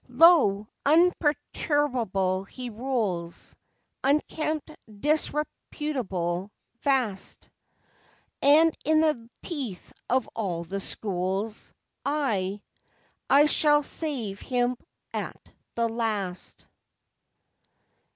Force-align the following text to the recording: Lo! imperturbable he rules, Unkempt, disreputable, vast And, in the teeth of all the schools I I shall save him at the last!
Lo! 0.09 0.67
imperturbable 0.83 2.43
he 2.45 2.71
rules, 2.71 3.55
Unkempt, 4.03 4.71
disreputable, 4.91 6.49
vast 6.79 7.51
And, 8.41 8.75
in 8.83 9.01
the 9.01 9.29
teeth 9.43 9.93
of 10.09 10.27
all 10.35 10.63
the 10.63 10.79
schools 10.79 11.71
I 12.03 12.63
I 13.29 13.45
shall 13.45 13.83
save 13.83 14.39
him 14.39 14.75
at 15.13 15.39
the 15.75 15.87
last! 15.87 16.65